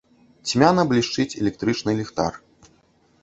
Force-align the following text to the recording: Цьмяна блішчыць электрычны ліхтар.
Цьмяна 0.51 0.85
блішчыць 0.91 1.35
электрычны 1.43 1.91
ліхтар. 1.99 2.33